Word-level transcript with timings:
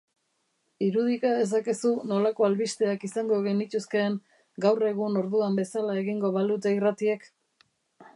Irudika 0.85 1.33
dezakezu 1.39 1.91
nolako 2.11 2.47
albisteak 2.47 3.05
izango 3.07 3.37
genituzkeen 3.49 4.15
gaur 4.65 4.87
egun 4.93 5.21
orduan 5.21 5.61
bezala 5.61 5.99
egingo 6.05 6.33
balute 6.39 6.73
irratiek? 6.79 7.29